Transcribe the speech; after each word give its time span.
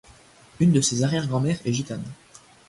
Une 0.59 0.71
de 0.71 0.81
ses 0.81 1.03
arrière-grands-mères 1.03 1.59
est 1.63 1.73
gitane. 1.73 2.01